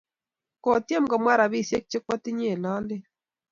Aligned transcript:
Kotyem 0.63 1.05
komwa 1.11 1.33
rapisyek 1.39 1.83
che 1.91 1.97
kwotinye 2.03 2.47
eng' 2.53 2.61
lolet. 2.63 3.03